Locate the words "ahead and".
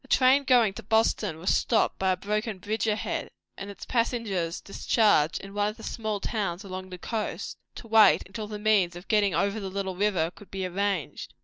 2.87-3.69